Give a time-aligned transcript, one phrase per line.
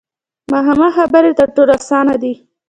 [0.51, 2.33] مخامخ خبرې تر ټولو اسانه دي.